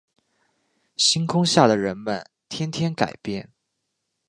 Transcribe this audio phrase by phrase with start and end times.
[0.97, 3.51] 星空下的人们天天改变